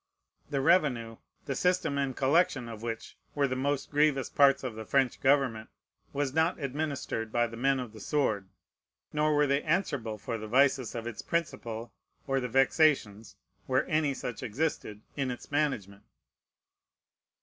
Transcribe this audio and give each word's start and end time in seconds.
The 0.49 0.61
revenue, 0.61 1.17
the 1.45 1.53
system 1.53 1.99
and 1.99 2.15
collection 2.17 2.67
of 2.67 2.81
which 2.81 3.15
were 3.35 3.47
the 3.47 3.55
most 3.55 3.91
grievous 3.91 4.31
parts 4.31 4.63
of 4.63 4.73
the 4.73 4.83
French 4.83 5.19
government, 5.21 5.69
was 6.11 6.33
not 6.33 6.57
administered 6.57 7.31
by 7.31 7.45
the 7.45 7.55
men 7.55 7.79
of 7.79 7.93
the 7.93 7.99
sword; 7.99 8.49
nor 9.13 9.35
were 9.35 9.45
they 9.45 9.61
answerable 9.61 10.17
for 10.17 10.39
the 10.39 10.47
vices 10.47 10.95
of 10.95 11.05
its 11.05 11.21
principle, 11.21 11.93
or 12.25 12.39
the 12.39 12.49
vexations, 12.49 13.35
where 13.67 13.87
any 13.87 14.15
such 14.15 14.41
existed, 14.41 15.01
in 15.15 15.29
its 15.29 15.51
management. 15.51 16.01